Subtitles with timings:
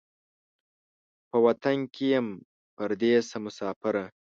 [1.29, 2.27] په وطن کې یم
[2.75, 4.05] پردېسه مسافره